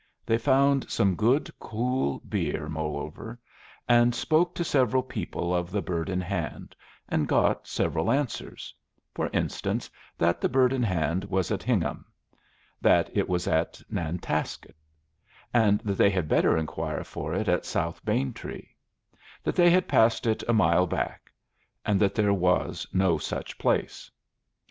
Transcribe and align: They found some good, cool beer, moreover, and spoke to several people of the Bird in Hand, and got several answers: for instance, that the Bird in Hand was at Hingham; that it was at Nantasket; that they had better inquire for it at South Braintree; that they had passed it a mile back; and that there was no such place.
They 0.25 0.39
found 0.39 0.89
some 0.89 1.13
good, 1.13 1.51
cool 1.59 2.21
beer, 2.27 2.67
moreover, 2.67 3.37
and 3.87 4.15
spoke 4.15 4.55
to 4.55 4.63
several 4.63 5.03
people 5.03 5.53
of 5.53 5.69
the 5.69 5.83
Bird 5.83 6.09
in 6.09 6.19
Hand, 6.21 6.75
and 7.07 7.27
got 7.27 7.67
several 7.67 8.09
answers: 8.11 8.73
for 9.13 9.29
instance, 9.31 9.91
that 10.17 10.41
the 10.41 10.49
Bird 10.49 10.73
in 10.73 10.81
Hand 10.81 11.25
was 11.25 11.51
at 11.51 11.61
Hingham; 11.61 12.03
that 12.81 13.15
it 13.15 13.29
was 13.29 13.47
at 13.47 13.79
Nantasket; 13.91 14.75
that 15.53 15.81
they 15.83 16.09
had 16.09 16.27
better 16.27 16.57
inquire 16.57 17.03
for 17.03 17.35
it 17.35 17.47
at 17.47 17.63
South 17.63 18.03
Braintree; 18.03 18.69
that 19.43 19.55
they 19.55 19.69
had 19.69 19.87
passed 19.87 20.25
it 20.25 20.41
a 20.47 20.51
mile 20.53 20.87
back; 20.87 21.31
and 21.85 21.99
that 21.99 22.15
there 22.15 22.33
was 22.33 22.87
no 22.91 23.19
such 23.19 23.55
place. 23.59 24.09